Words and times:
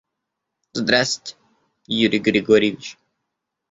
Здрасте, 0.73 1.35
Юрий 1.87 2.21
Григорьевич. 2.27 2.97